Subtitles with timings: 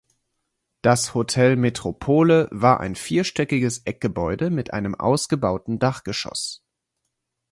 [0.81, 6.63] Das Hotel Metropole war ein vierstöckiges Eckgebäude mit einem ausgebauten Dachgeschoss.